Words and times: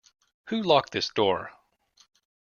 Who 0.47 0.63
locked 0.63 0.93
this 0.93 1.09
door? 1.09 1.51